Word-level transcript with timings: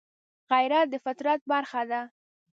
غیرت 0.51 0.87
د 0.91 0.95
فطرت 1.05 1.41
برخه 1.51 1.81
ده 1.91 2.01